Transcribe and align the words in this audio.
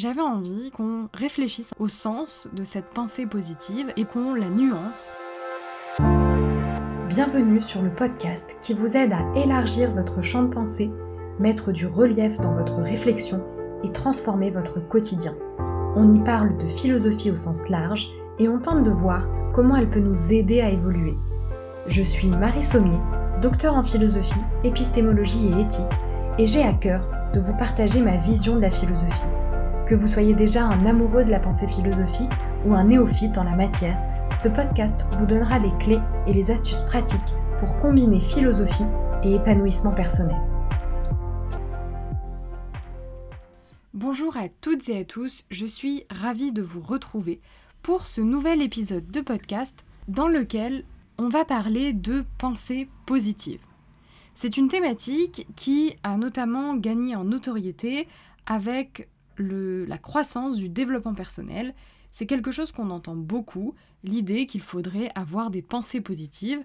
j'avais 0.00 0.22
envie 0.22 0.70
qu'on 0.70 1.10
réfléchisse 1.12 1.74
au 1.78 1.86
sens 1.86 2.48
de 2.54 2.64
cette 2.64 2.86
pensée 2.86 3.26
positive 3.26 3.92
et 3.98 4.06
qu'on 4.06 4.32
la 4.32 4.48
nuance. 4.48 5.04
Bienvenue 7.10 7.60
sur 7.60 7.82
le 7.82 7.90
podcast 7.90 8.56
qui 8.62 8.72
vous 8.72 8.96
aide 8.96 9.12
à 9.12 9.38
élargir 9.38 9.92
votre 9.92 10.22
champ 10.22 10.44
de 10.44 10.54
pensée, 10.54 10.90
mettre 11.38 11.70
du 11.70 11.86
relief 11.86 12.38
dans 12.38 12.54
votre 12.54 12.76
réflexion 12.76 13.44
et 13.84 13.92
transformer 13.92 14.50
votre 14.50 14.80
quotidien. 14.80 15.34
On 15.94 16.10
y 16.14 16.18
parle 16.20 16.56
de 16.56 16.66
philosophie 16.66 17.30
au 17.30 17.36
sens 17.36 17.68
large 17.68 18.08
et 18.38 18.48
on 18.48 18.58
tente 18.58 18.84
de 18.84 18.90
voir 18.90 19.28
comment 19.52 19.76
elle 19.76 19.90
peut 19.90 20.00
nous 20.00 20.32
aider 20.32 20.62
à 20.62 20.70
évoluer. 20.70 21.14
Je 21.86 22.02
suis 22.02 22.28
Marie 22.28 22.64
Sommier, 22.64 23.00
docteur 23.42 23.74
en 23.74 23.82
philosophie, 23.82 24.40
épistémologie 24.64 25.48
et 25.48 25.60
éthique, 25.60 25.84
et 26.38 26.46
j'ai 26.46 26.62
à 26.62 26.72
cœur 26.72 27.06
de 27.34 27.40
vous 27.40 27.56
partager 27.58 28.00
ma 28.00 28.16
vision 28.16 28.56
de 28.56 28.62
la 28.62 28.70
philosophie. 28.70 29.26
Que 29.90 29.96
vous 29.96 30.06
soyez 30.06 30.36
déjà 30.36 30.66
un 30.66 30.86
amoureux 30.86 31.24
de 31.24 31.32
la 31.32 31.40
pensée 31.40 31.66
philosophique 31.66 32.30
ou 32.64 32.74
un 32.74 32.84
néophyte 32.84 33.36
en 33.38 33.42
la 33.42 33.56
matière, 33.56 33.98
ce 34.40 34.46
podcast 34.46 35.04
vous 35.18 35.26
donnera 35.26 35.58
les 35.58 35.76
clés 35.80 35.98
et 36.28 36.32
les 36.32 36.52
astuces 36.52 36.82
pratiques 36.86 37.34
pour 37.58 37.76
combiner 37.78 38.20
philosophie 38.20 38.84
et 39.24 39.34
épanouissement 39.34 39.90
personnel. 39.90 40.36
Bonjour 43.92 44.36
à 44.36 44.48
toutes 44.48 44.88
et 44.88 45.00
à 45.00 45.04
tous, 45.04 45.44
je 45.50 45.66
suis 45.66 46.04
ravie 46.08 46.52
de 46.52 46.62
vous 46.62 46.82
retrouver 46.82 47.40
pour 47.82 48.06
ce 48.06 48.20
nouvel 48.20 48.62
épisode 48.62 49.10
de 49.10 49.20
podcast 49.20 49.84
dans 50.06 50.28
lequel 50.28 50.84
on 51.18 51.28
va 51.28 51.44
parler 51.44 51.94
de 51.94 52.24
pensée 52.38 52.88
positive. 53.06 53.60
C'est 54.36 54.56
une 54.56 54.68
thématique 54.68 55.48
qui 55.56 55.96
a 56.04 56.16
notamment 56.16 56.76
gagné 56.76 57.16
en 57.16 57.24
notoriété 57.24 58.06
avec 58.46 59.08
la 59.40 59.98
croissance 59.98 60.56
du 60.56 60.68
développement 60.68 61.14
personnel. 61.14 61.74
C'est 62.10 62.26
quelque 62.26 62.50
chose 62.50 62.72
qu'on 62.72 62.90
entend 62.90 63.16
beaucoup, 63.16 63.74
l'idée 64.02 64.46
qu'il 64.46 64.60
faudrait 64.60 65.10
avoir 65.14 65.50
des 65.50 65.62
pensées 65.62 66.00
positives. 66.00 66.62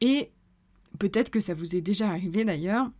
Et 0.00 0.30
peut-être 0.98 1.30
que 1.30 1.40
ça 1.40 1.54
vous 1.54 1.76
est 1.76 1.80
déjà 1.80 2.08
arrivé 2.08 2.44
d'ailleurs 2.44 2.90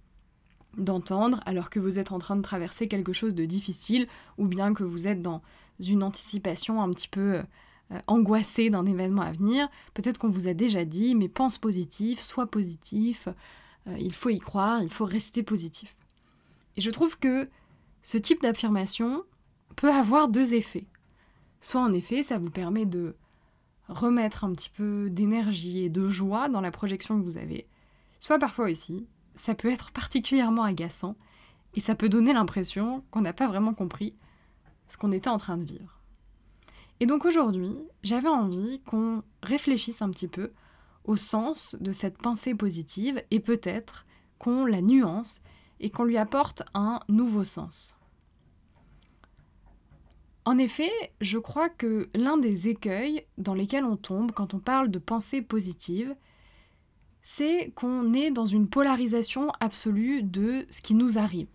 d'entendre 0.76 1.40
alors 1.46 1.70
que 1.70 1.80
vous 1.80 1.98
êtes 1.98 2.12
en 2.12 2.18
train 2.18 2.36
de 2.36 2.42
traverser 2.42 2.86
quelque 2.86 3.12
chose 3.12 3.34
de 3.34 3.44
difficile 3.44 4.06
ou 4.38 4.46
bien 4.46 4.72
que 4.72 4.84
vous 4.84 5.08
êtes 5.08 5.20
dans 5.20 5.42
une 5.80 6.02
anticipation 6.02 6.80
un 6.80 6.90
petit 6.90 7.08
peu 7.08 7.40
euh, 7.92 8.00
angoissée 8.06 8.70
d'un 8.70 8.86
événement 8.86 9.22
à 9.22 9.32
venir. 9.32 9.68
Peut-être 9.94 10.18
qu'on 10.18 10.28
vous 10.28 10.46
a 10.46 10.54
déjà 10.54 10.84
dit 10.84 11.14
mais 11.14 11.28
pense 11.28 11.58
positif, 11.58 12.20
sois 12.20 12.46
positif, 12.46 13.28
euh, 13.88 13.96
il 13.98 14.12
faut 14.12 14.30
y 14.30 14.38
croire, 14.38 14.82
il 14.82 14.90
faut 14.90 15.04
rester 15.04 15.42
positif. 15.42 15.96
Et 16.76 16.80
je 16.80 16.90
trouve 16.90 17.18
que 17.18 17.48
ce 18.02 18.18
type 18.18 18.42
d'affirmation 18.42 19.22
peut 19.76 19.92
avoir 19.92 20.28
deux 20.28 20.54
effets. 20.54 20.86
Soit 21.60 21.82
en 21.82 21.92
effet, 21.92 22.22
ça 22.22 22.38
vous 22.38 22.50
permet 22.50 22.86
de 22.86 23.14
remettre 23.88 24.44
un 24.44 24.52
petit 24.52 24.70
peu 24.70 25.10
d'énergie 25.10 25.84
et 25.84 25.88
de 25.88 26.08
joie 26.08 26.48
dans 26.48 26.60
la 26.60 26.70
projection 26.70 27.18
que 27.18 27.24
vous 27.24 27.36
avez, 27.36 27.66
soit 28.18 28.38
parfois 28.38 28.70
aussi, 28.70 29.06
ça 29.34 29.54
peut 29.54 29.70
être 29.70 29.90
particulièrement 29.90 30.62
agaçant 30.62 31.16
et 31.74 31.80
ça 31.80 31.94
peut 31.94 32.08
donner 32.08 32.32
l'impression 32.32 33.04
qu'on 33.10 33.20
n'a 33.20 33.32
pas 33.32 33.48
vraiment 33.48 33.74
compris 33.74 34.14
ce 34.88 34.96
qu'on 34.96 35.12
était 35.12 35.28
en 35.28 35.38
train 35.38 35.56
de 35.56 35.64
vivre. 35.64 36.00
Et 37.00 37.06
donc 37.06 37.24
aujourd'hui, 37.24 37.74
j'avais 38.02 38.28
envie 38.28 38.80
qu'on 38.86 39.22
réfléchisse 39.42 40.02
un 40.02 40.10
petit 40.10 40.28
peu 40.28 40.52
au 41.04 41.16
sens 41.16 41.76
de 41.80 41.92
cette 41.92 42.18
pensée 42.18 42.54
positive 42.54 43.22
et 43.30 43.40
peut-être 43.40 44.06
qu'on 44.38 44.66
la 44.66 44.82
nuance 44.82 45.40
et 45.80 45.90
qu'on 45.90 46.04
lui 46.04 46.18
apporte 46.18 46.62
un 46.74 47.00
nouveau 47.08 47.44
sens. 47.44 47.96
En 50.44 50.58
effet, 50.58 50.90
je 51.20 51.38
crois 51.38 51.68
que 51.68 52.08
l'un 52.14 52.38
des 52.38 52.68
écueils 52.68 53.24
dans 53.38 53.54
lesquels 53.54 53.84
on 53.84 53.96
tombe 53.96 54.32
quand 54.32 54.54
on 54.54 54.58
parle 54.58 54.90
de 54.90 54.98
pensée 54.98 55.42
positive, 55.42 56.16
c'est 57.22 57.72
qu'on 57.74 58.12
est 58.14 58.30
dans 58.30 58.46
une 58.46 58.68
polarisation 58.68 59.52
absolue 59.60 60.22
de 60.22 60.66
ce 60.70 60.80
qui 60.80 60.94
nous 60.94 61.18
arrive. 61.18 61.48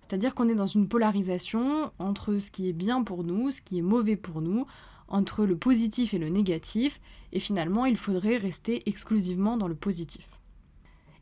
C'est-à-dire 0.00 0.34
qu'on 0.34 0.48
est 0.48 0.54
dans 0.54 0.66
une 0.66 0.88
polarisation 0.88 1.92
entre 1.98 2.38
ce 2.38 2.50
qui 2.50 2.68
est 2.68 2.72
bien 2.72 3.02
pour 3.02 3.24
nous, 3.24 3.50
ce 3.50 3.60
qui 3.60 3.78
est 3.78 3.82
mauvais 3.82 4.16
pour 4.16 4.40
nous, 4.40 4.66
entre 5.08 5.44
le 5.44 5.56
positif 5.56 6.14
et 6.14 6.18
le 6.18 6.28
négatif, 6.28 7.00
et 7.32 7.40
finalement 7.40 7.84
il 7.84 7.96
faudrait 7.96 8.36
rester 8.36 8.88
exclusivement 8.88 9.56
dans 9.56 9.68
le 9.68 9.74
positif. 9.74 10.28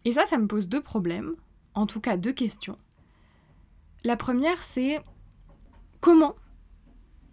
Et 0.05 0.13
ça, 0.13 0.25
ça 0.25 0.39
me 0.39 0.47
pose 0.47 0.69
deux 0.69 0.83
problèmes, 0.83 1.35
en 1.77 1.87
tout 1.87 2.01
cas 2.01 2.17
deux 2.17 2.33
questions. 2.33 2.77
La 4.03 4.17
première, 4.17 4.63
c'est 4.63 5.01
comment 6.01 6.35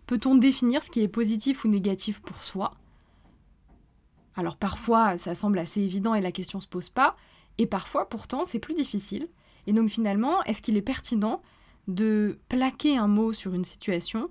peut-on 0.06 0.36
définir 0.36 0.84
ce 0.84 0.92
qui 0.92 1.02
est 1.02 1.08
positif 1.08 1.66
ou 1.66 1.70
négatif 1.70 2.22
pour 2.22 2.44
soi? 2.44 2.76
Alors 4.36 4.58
parfois, 4.58 5.18
ça 5.18 5.34
semble 5.34 5.58
assez 5.58 5.82
évident 5.82 6.14
et 6.14 6.22
la 6.22 6.32
question 6.32 6.60
se 6.60 6.68
pose 6.68 6.90
pas, 6.90 7.16
et 7.58 7.68
parfois, 7.68 8.10
pourtant, 8.10 8.46
c'est 8.46 8.60
plus 8.60 8.74
difficile. 8.74 9.28
Et 9.66 9.74
donc 9.74 9.90
finalement, 9.90 10.44
est-ce 10.44 10.62
qu'il 10.62 10.76
est 10.76 10.82
pertinent 10.82 11.42
de 11.88 12.40
plaquer 12.50 12.98
un 12.98 13.08
mot 13.08 13.34
sur 13.34 13.54
une 13.54 13.64
situation 13.64 14.30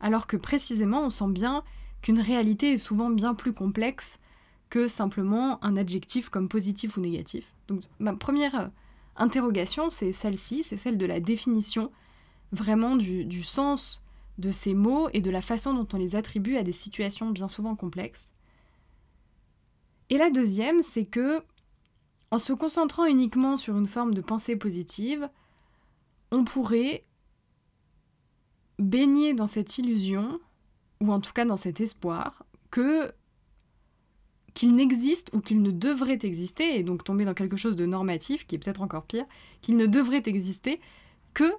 alors 0.00 0.26
que 0.26 0.36
précisément 0.36 1.02
on 1.02 1.10
sent 1.10 1.28
bien 1.28 1.62
qu'une 2.02 2.20
réalité 2.20 2.72
est 2.72 2.78
souvent 2.78 3.10
bien 3.10 3.34
plus 3.34 3.52
complexe 3.52 4.18
que 4.68 4.88
simplement 4.88 5.62
un 5.64 5.76
adjectif 5.76 6.28
comme 6.28 6.48
positif 6.48 6.96
ou 6.96 7.00
négatif? 7.00 7.54
Donc 7.68 7.82
ma 7.98 8.14
première 8.14 8.54
euh, 8.58 8.68
interrogation, 9.16 9.90
c'est 9.90 10.12
celle-ci, 10.12 10.62
c'est 10.62 10.76
celle 10.76 10.98
de 10.98 11.06
la 11.06 11.20
définition 11.20 11.90
vraiment 12.52 12.96
du, 12.96 13.42
sens 13.42 14.02
de 14.38 14.50
ces 14.50 14.74
mots 14.74 15.08
et 15.12 15.20
de 15.20 15.30
la 15.30 15.42
façon 15.42 15.74
dont 15.74 15.88
on 15.92 15.98
les 15.98 16.16
attribue 16.16 16.56
à 16.56 16.62
des 16.62 16.72
situations 16.72 17.30
bien 17.30 17.48
souvent 17.48 17.76
complexes. 17.76 18.32
Et 20.10 20.18
la 20.18 20.30
deuxième, 20.30 20.82
c'est 20.82 21.06
que 21.06 21.42
en 22.30 22.38
se 22.38 22.52
concentrant 22.52 23.06
uniquement 23.06 23.56
sur 23.56 23.76
une 23.76 23.86
forme 23.86 24.14
de 24.14 24.20
pensée 24.20 24.56
positive, 24.56 25.28
on 26.30 26.44
pourrait 26.44 27.04
baigner 28.78 29.34
dans 29.34 29.46
cette 29.46 29.78
illusion, 29.78 30.40
ou 31.00 31.12
en 31.12 31.20
tout 31.20 31.32
cas 31.32 31.44
dans 31.44 31.56
cet 31.56 31.80
espoir, 31.80 32.44
que 32.70 33.12
qu'il 34.54 34.74
n'existe 34.76 35.30
ou 35.34 35.40
qu'il 35.40 35.62
ne 35.62 35.70
devrait 35.70 36.20
exister, 36.22 36.78
et 36.78 36.84
donc 36.84 37.04
tomber 37.04 37.24
dans 37.24 37.34
quelque 37.34 37.56
chose 37.56 37.76
de 37.76 37.86
normatif, 37.86 38.46
qui 38.46 38.54
est 38.54 38.58
peut-être 38.58 38.82
encore 38.82 39.04
pire, 39.04 39.26
qu'il 39.60 39.76
ne 39.76 39.86
devrait 39.86 40.22
exister 40.26 40.80
que 41.34 41.52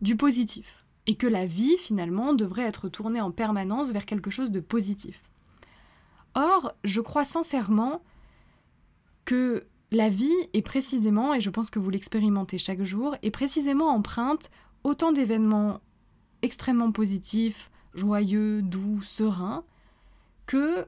du 0.00 0.16
positif, 0.16 0.84
et 1.06 1.14
que 1.14 1.28
la 1.28 1.46
vie, 1.46 1.76
finalement, 1.78 2.34
devrait 2.34 2.64
être 2.64 2.88
tournée 2.88 3.20
en 3.20 3.30
permanence 3.30 3.92
vers 3.92 4.06
quelque 4.06 4.30
chose 4.30 4.50
de 4.50 4.60
positif. 4.60 5.22
Or, 6.34 6.74
je 6.82 7.00
crois 7.00 7.24
sincèrement 7.24 8.02
que 9.24 9.66
la 9.92 10.08
vie 10.08 10.32
est 10.52 10.62
précisément, 10.62 11.34
et 11.34 11.40
je 11.40 11.50
pense 11.50 11.70
que 11.70 11.78
vous 11.78 11.90
l'expérimentez 11.90 12.58
chaque 12.58 12.82
jour, 12.82 13.14
est 13.22 13.30
précisément 13.30 13.88
empreinte 13.88 14.50
autant 14.82 15.12
d'événements 15.12 15.80
extrêmement 16.40 16.90
positif, 16.90 17.70
joyeux, 17.94 18.62
doux, 18.62 19.00
serein, 19.02 19.64
que 20.46 20.86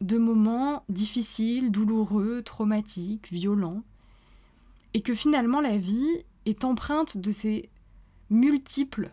de 0.00 0.18
moments 0.18 0.84
difficiles, 0.88 1.70
douloureux, 1.70 2.42
traumatiques, 2.42 3.32
violents, 3.32 3.82
et 4.94 5.00
que 5.00 5.14
finalement 5.14 5.60
la 5.60 5.78
vie 5.78 6.24
est 6.44 6.64
empreinte 6.64 7.16
de 7.18 7.32
ces 7.32 7.70
multiples 8.30 9.10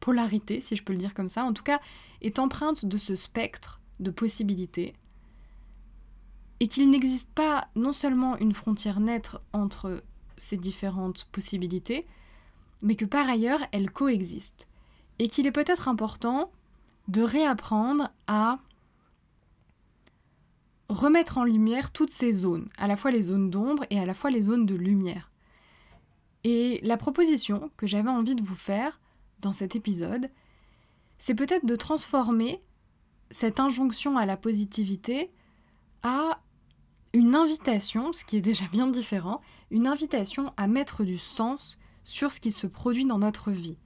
polarités, 0.00 0.60
si 0.60 0.76
je 0.76 0.82
peux 0.82 0.92
le 0.92 0.98
dire 0.98 1.14
comme 1.14 1.28
ça, 1.28 1.44
en 1.44 1.52
tout 1.52 1.62
cas 1.62 1.80
est 2.22 2.38
empreinte 2.38 2.84
de 2.84 2.96
ce 2.96 3.16
spectre 3.16 3.80
de 4.00 4.10
possibilités, 4.10 4.94
et 6.60 6.68
qu'il 6.68 6.90
n'existe 6.90 7.32
pas 7.32 7.68
non 7.74 7.92
seulement 7.92 8.36
une 8.38 8.52
frontière 8.52 9.00
nette 9.00 9.36
entre 9.52 10.02
ces 10.36 10.56
différentes 10.56 11.26
possibilités, 11.32 12.06
mais 12.82 12.96
que 12.96 13.04
par 13.04 13.28
ailleurs 13.28 13.60
elles 13.72 13.90
coexistent 13.90 14.66
et 15.18 15.28
qu'il 15.28 15.46
est 15.46 15.52
peut-être 15.52 15.88
important 15.88 16.50
de 17.08 17.22
réapprendre 17.22 18.10
à 18.26 18.58
remettre 20.90 21.38
en 21.38 21.44
lumière 21.44 21.92
toutes 21.92 22.10
ces 22.10 22.32
zones, 22.32 22.68
à 22.76 22.88
la 22.88 22.96
fois 22.96 23.12
les 23.12 23.22
zones 23.22 23.48
d'ombre 23.48 23.84
et 23.90 23.98
à 24.00 24.04
la 24.04 24.14
fois 24.14 24.30
les 24.30 24.42
zones 24.42 24.66
de 24.66 24.74
lumière. 24.74 25.30
Et 26.42 26.80
la 26.82 26.96
proposition 26.96 27.70
que 27.76 27.86
j'avais 27.86 28.10
envie 28.10 28.34
de 28.34 28.42
vous 28.42 28.56
faire 28.56 29.00
dans 29.38 29.52
cet 29.52 29.76
épisode, 29.76 30.30
c'est 31.18 31.34
peut-être 31.34 31.64
de 31.64 31.76
transformer 31.76 32.60
cette 33.30 33.60
injonction 33.60 34.18
à 34.18 34.26
la 34.26 34.36
positivité 34.36 35.30
à 36.02 36.40
une 37.12 37.36
invitation, 37.36 38.12
ce 38.12 38.24
qui 38.24 38.36
est 38.36 38.42
déjà 38.42 38.64
bien 38.72 38.88
différent, 38.88 39.40
une 39.70 39.86
invitation 39.86 40.52
à 40.56 40.66
mettre 40.66 41.04
du 41.04 41.18
sens 41.18 41.78
sur 42.02 42.32
ce 42.32 42.40
qui 42.40 42.50
se 42.50 42.66
produit 42.66 43.06
dans 43.06 43.18
notre 43.18 43.52
vie. 43.52 43.76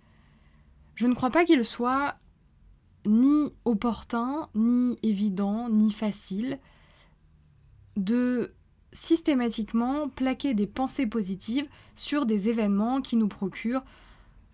Je 0.95 1.07
ne 1.07 1.15
crois 1.15 1.31
pas 1.31 1.45
qu'il 1.45 1.65
soit 1.65 2.17
ni 3.05 3.53
opportun, 3.67 4.49
ni 4.55 4.97
évident, 5.03 5.69
ni 5.69 5.93
facile 5.93 6.59
de 7.97 8.53
systématiquement 8.93 10.09
plaquer 10.09 10.55
des 10.55 10.67
pensées 10.67 11.07
positives 11.07 11.69
sur 11.97 12.27
des 12.27 12.49
événements 12.49 13.01
qui 13.01 13.17
nous 13.17 13.29
procurent 13.29 13.85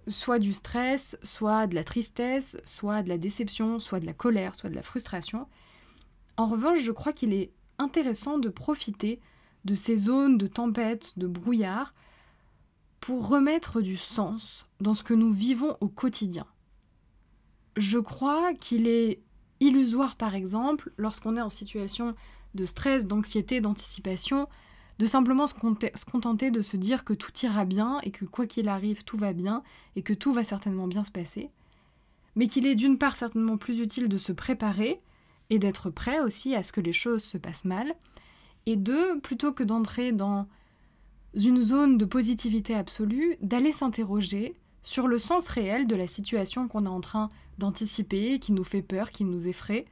soit 0.08 0.38
du 0.38 0.52
stress, 0.52 1.18
soit 1.22 1.66
de 1.66 1.74
la 1.74 1.84
tristesse, 1.84 2.58
soit 2.64 3.02
de 3.02 3.08
la 3.08 3.18
déception, 3.18 3.78
soit 3.78 4.00
de 4.00 4.06
la 4.06 4.12
colère, 4.12 4.54
soit 4.54 4.70
de 4.70 4.74
la 4.74 4.82
frustration. 4.82 5.46
En 6.36 6.46
revanche, 6.46 6.80
je 6.80 6.92
crois 6.92 7.12
qu'il 7.12 7.34
est 7.34 7.52
intéressant 7.78 8.38
de 8.38 8.48
profiter 8.48 9.20
de 9.64 9.74
ces 9.74 9.96
zones 9.96 10.38
de 10.38 10.46
tempête, 10.46 11.12
de 11.18 11.26
brouillard, 11.26 11.94
pour 13.00 13.28
remettre 13.28 13.80
du 13.80 13.96
sens 13.96 14.66
dans 14.80 14.94
ce 14.94 15.02
que 15.02 15.14
nous 15.14 15.32
vivons 15.32 15.76
au 15.80 15.88
quotidien. 15.88 16.46
Je 17.76 17.98
crois 17.98 18.54
qu'il 18.54 18.86
est 18.86 19.20
illusoire, 19.60 20.16
par 20.16 20.34
exemple, 20.34 20.92
lorsqu'on 20.96 21.36
est 21.36 21.42
en 21.42 21.50
situation 21.50 22.14
de 22.54 22.64
stress, 22.64 23.06
d'anxiété, 23.06 23.60
d'anticipation, 23.60 24.48
de 24.98 25.06
simplement 25.06 25.46
se, 25.46 25.54
contenter 25.54 26.50
de 26.50 26.62
se 26.62 26.76
dire 26.76 27.04
que 27.04 27.14
tout 27.14 27.32
ira 27.42 27.64
bien 27.64 28.00
et 28.02 28.10
que 28.10 28.24
quoi 28.24 28.46
qu'il 28.46 28.68
arrive, 28.68 29.04
tout 29.04 29.16
va 29.16 29.32
bien 29.32 29.62
et 29.96 30.02
que 30.02 30.12
tout 30.12 30.32
va 30.32 30.44
certainement 30.44 30.86
bien 30.86 31.04
se 31.04 31.10
passer, 31.10 31.50
mais 32.36 32.48
qu'il 32.48 32.66
est 32.66 32.74
d'une 32.74 32.98
part 32.98 33.16
certainement 33.16 33.56
plus 33.56 33.80
utile 33.80 34.08
de 34.08 34.18
se 34.18 34.32
préparer 34.32 35.00
et 35.48 35.58
d'être 35.58 35.90
prêt 35.90 36.20
aussi 36.20 36.54
à 36.54 36.62
ce 36.62 36.72
que 36.72 36.80
les 36.80 36.92
choses 36.92 37.22
se 37.22 37.38
passent 37.38 37.64
mal, 37.64 37.94
et 38.66 38.76
deux, 38.76 39.18
plutôt 39.20 39.52
que 39.52 39.64
d'entrer 39.64 40.12
dans 40.12 40.46
une 41.34 41.60
zone 41.60 41.96
de 41.96 42.04
positivité 42.04 42.74
absolue, 42.74 43.36
d'aller 43.40 43.72
s'interroger 43.72 44.54
sur 44.82 45.08
le 45.08 45.18
sens 45.18 45.48
réel 45.48 45.86
de 45.86 45.96
la 45.96 46.06
situation 46.06 46.68
qu'on 46.68 46.86
est 46.86 46.88
en 46.88 47.00
train 47.00 47.28
d'anticiper, 47.58 48.38
qui 48.38 48.52
nous 48.52 48.64
fait 48.64 48.82
peur, 48.82 49.10
qui 49.10 49.24
nous 49.24 49.46
effraie. 49.46 49.84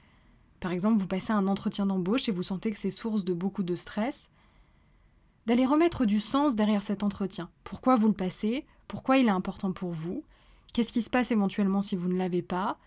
Par 0.61 0.73
exemple, 0.73 1.01
vous 1.01 1.07
passez 1.07 1.33
un 1.33 1.47
entretien 1.47 1.87
d'embauche 1.87 2.29
et 2.29 2.33
vous 2.33 2.43
sentez 2.43 2.71
que 2.71 2.77
c'est 2.77 2.91
source 2.91 3.25
de 3.25 3.33
beaucoup 3.33 3.63
de 3.63 3.75
stress. 3.75 4.29
D'aller 5.47 5.67
remettre 5.67 6.05
du 6.05 6.21
sens 6.21 6.57
derrière 6.57 6.83
cet 6.83 7.03
entretien. 7.03 7.49
Pourquoi 7.65 7.97
vous 7.97 8.09
le 8.09 8.15
passez? 8.15 8.67
Pourquoi 8.87 9.19
il 9.19 9.29
est 9.29 9.31
important 9.31 9.73
pour 9.73 9.93
vous? 9.93 10.25
Qu'est-ce 10.73 10.93
qui 10.93 11.03
se 11.03 11.11
passe 11.11 11.31
éventuellement 11.31 11.83
si 11.83 11.97
vous 11.97 12.09
ne 12.09 12.19
l'avez 12.19 12.43
pas? 12.43 12.79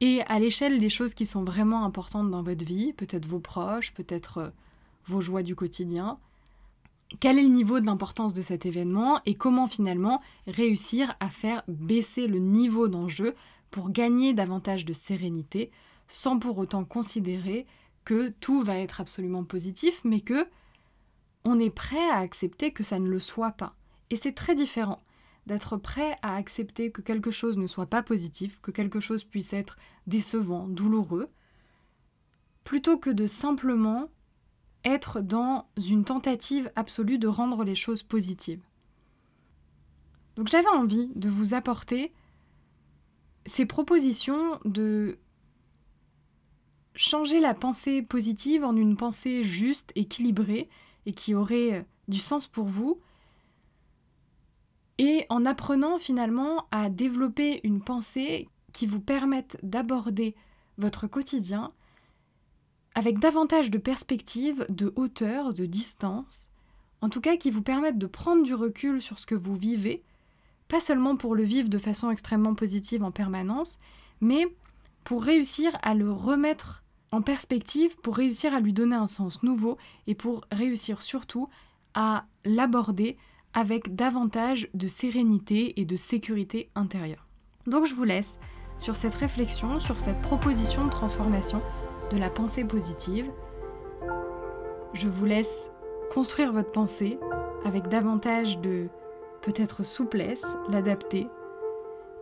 Et 0.00 0.22
à 0.22 0.38
l'échelle 0.38 0.78
des 0.78 0.88
choses 0.88 1.14
qui 1.14 1.26
sont 1.26 1.44
vraiment 1.44 1.84
importantes 1.84 2.30
dans 2.30 2.42
votre 2.42 2.64
vie, 2.64 2.92
peut-être 2.94 3.26
vos 3.26 3.38
proches, 3.38 3.92
peut-être 3.92 4.38
euh, 4.38 4.48
vos 5.04 5.20
joies 5.20 5.42
du 5.42 5.54
quotidien, 5.54 6.18
quel 7.18 7.38
est 7.38 7.42
le 7.42 7.48
niveau 7.48 7.80
d'importance 7.80 8.34
de 8.34 8.42
cet 8.42 8.66
événement 8.66 9.20
et 9.26 9.34
comment 9.34 9.66
finalement 9.66 10.22
réussir 10.46 11.14
à 11.20 11.28
faire 11.28 11.64
baisser 11.66 12.28
le 12.28 12.38
niveau 12.38 12.88
d'enjeu 12.88 13.34
pour 13.70 13.90
gagner 13.90 14.32
davantage 14.32 14.84
de 14.84 14.92
sérénité 14.92 15.70
sans 16.10 16.38
pour 16.38 16.58
autant 16.58 16.84
considérer 16.84 17.66
que 18.04 18.28
tout 18.40 18.62
va 18.62 18.76
être 18.78 19.00
absolument 19.00 19.44
positif 19.44 20.02
mais 20.04 20.20
que 20.20 20.46
on 21.44 21.58
est 21.58 21.70
prêt 21.70 22.10
à 22.10 22.18
accepter 22.18 22.72
que 22.72 22.82
ça 22.82 22.98
ne 22.98 23.08
le 23.08 23.20
soit 23.20 23.52
pas. 23.52 23.74
Et 24.10 24.16
c'est 24.16 24.32
très 24.32 24.54
différent 24.54 25.00
d'être 25.46 25.76
prêt 25.78 26.16
à 26.22 26.36
accepter 26.36 26.90
que 26.90 27.00
quelque 27.00 27.30
chose 27.30 27.56
ne 27.56 27.66
soit 27.66 27.86
pas 27.86 28.02
positif, 28.02 28.60
que 28.60 28.70
quelque 28.70 29.00
chose 29.00 29.24
puisse 29.24 29.52
être 29.52 29.78
décevant, 30.06 30.68
douloureux, 30.68 31.30
plutôt 32.64 32.98
que 32.98 33.08
de 33.08 33.26
simplement 33.26 34.10
être 34.84 35.20
dans 35.20 35.66
une 35.78 36.04
tentative 36.04 36.70
absolue 36.76 37.18
de 37.18 37.28
rendre 37.28 37.64
les 37.64 37.74
choses 37.74 38.02
positives. 38.02 38.62
Donc 40.36 40.48
j'avais 40.48 40.68
envie 40.68 41.10
de 41.14 41.28
vous 41.28 41.54
apporter 41.54 42.12
ces 43.46 43.64
propositions 43.64 44.60
de 44.64 45.18
changer 46.94 47.40
la 47.40 47.54
pensée 47.54 48.02
positive 48.02 48.64
en 48.64 48.76
une 48.76 48.96
pensée 48.96 49.42
juste, 49.42 49.92
équilibrée 49.94 50.68
et 51.06 51.12
qui 51.12 51.34
aurait 51.34 51.86
du 52.08 52.18
sens 52.18 52.46
pour 52.46 52.66
vous, 52.66 53.00
et 54.98 55.24
en 55.30 55.46
apprenant 55.46 55.98
finalement 55.98 56.66
à 56.70 56.90
développer 56.90 57.60
une 57.64 57.80
pensée 57.80 58.48
qui 58.72 58.86
vous 58.86 59.00
permette 59.00 59.58
d'aborder 59.62 60.34
votre 60.76 61.06
quotidien 61.06 61.72
avec 62.94 63.18
davantage 63.18 63.70
de 63.70 63.78
perspective, 63.78 64.66
de 64.68 64.92
hauteur, 64.96 65.54
de 65.54 65.64
distance, 65.64 66.50
en 67.00 67.08
tout 67.08 67.20
cas 67.20 67.36
qui 67.36 67.50
vous 67.50 67.62
permettent 67.62 67.98
de 67.98 68.06
prendre 68.06 68.42
du 68.42 68.54
recul 68.54 69.00
sur 69.00 69.18
ce 69.18 69.26
que 69.26 69.34
vous 69.34 69.56
vivez, 69.56 70.02
pas 70.68 70.80
seulement 70.80 71.16
pour 71.16 71.34
le 71.34 71.44
vivre 71.44 71.68
de 71.68 71.78
façon 71.78 72.10
extrêmement 72.10 72.54
positive 72.54 73.02
en 73.02 73.10
permanence, 73.10 73.78
mais 74.20 74.46
pour 75.04 75.22
réussir 75.22 75.72
à 75.82 75.94
le 75.94 76.10
remettre 76.12 76.84
en 77.12 77.22
perspective, 77.22 77.96
pour 77.96 78.16
réussir 78.16 78.54
à 78.54 78.60
lui 78.60 78.72
donner 78.72 78.96
un 78.96 79.06
sens 79.06 79.42
nouveau 79.42 79.78
et 80.06 80.14
pour 80.14 80.42
réussir 80.52 81.02
surtout 81.02 81.48
à 81.94 82.24
l'aborder 82.44 83.16
avec 83.52 83.94
davantage 83.94 84.68
de 84.74 84.86
sérénité 84.86 85.80
et 85.80 85.84
de 85.84 85.96
sécurité 85.96 86.70
intérieure. 86.74 87.26
Donc 87.66 87.86
je 87.86 87.94
vous 87.94 88.04
laisse 88.04 88.38
sur 88.76 88.96
cette 88.96 89.14
réflexion, 89.14 89.78
sur 89.78 90.00
cette 90.00 90.22
proposition 90.22 90.84
de 90.84 90.90
transformation 90.90 91.60
de 92.10 92.16
la 92.16 92.30
pensée 92.30 92.64
positive. 92.64 93.30
Je 94.94 95.08
vous 95.08 95.24
laisse 95.24 95.70
construire 96.12 96.52
votre 96.52 96.72
pensée 96.72 97.18
avec 97.64 97.88
davantage 97.88 98.58
de 98.60 98.88
peut-être 99.42 99.84
souplesse, 99.84 100.46
l'adapter. 100.68 101.28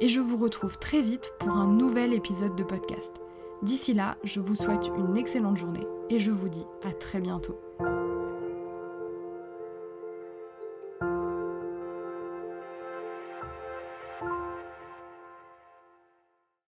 Et 0.01 0.07
je 0.09 0.21
vous 0.21 0.37
retrouve 0.37 0.79
très 0.79 1.03
vite 1.03 1.33
pour 1.41 1.51
un 1.51 1.67
nouvel 1.67 2.13
épisode 2.13 2.55
de 2.55 2.63
podcast. 2.63 3.15
D'ici 3.63 3.95
là, 3.95 4.17
je 4.23 4.39
vous 4.39 4.55
souhaite 4.55 4.93
une 4.97 5.17
excellente 5.17 5.57
journée 5.57 5.87
et 6.09 6.21
je 6.21 6.31
vous 6.31 6.49
dis 6.49 6.67
à 6.85 6.93
très 6.93 7.21
bientôt. 7.21 7.59